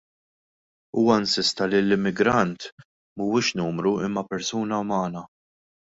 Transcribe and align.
Huwa 0.97 1.15
insista 1.23 1.63
li 1.69 1.77
l-immigrant 1.83 2.59
mhuwiex 3.17 3.47
numru 3.61 3.93
imma 4.07 4.23
persuna 4.31 4.75
umana. 4.87 5.21